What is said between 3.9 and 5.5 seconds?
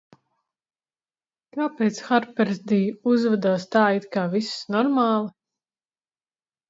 it kā viss normāli?